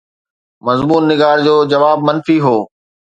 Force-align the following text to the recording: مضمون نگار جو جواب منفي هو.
مضمون 0.65 1.03
نگار 1.11 1.37
جو 1.45 1.55
جواب 1.71 1.99
منفي 2.07 2.37
هو. 2.45 2.57